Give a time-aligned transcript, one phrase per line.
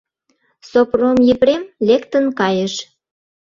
[0.69, 2.73] Сопром Епрем лектын кайыш...